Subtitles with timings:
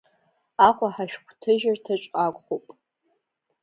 [0.67, 2.65] Аҟәа ҳашәҟәҭыжьырҭаҿ акәхуп.